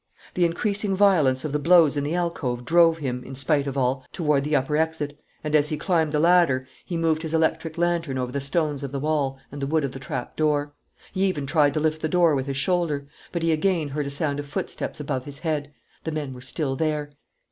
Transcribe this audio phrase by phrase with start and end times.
[0.33, 4.03] The increasing violence of the blows in the alcove drove him, in spite of all,
[4.11, 8.17] toward the upper exit; and, as he climbed the ladder, he moved his electric lantern
[8.17, 10.73] over the stones of the wall and the wood of the trapdoor.
[11.11, 13.05] He even tried to lift the door with his shoulder.
[13.31, 15.71] But he again heard a sound of footsteps above his head.
[16.03, 17.11] The men were still there.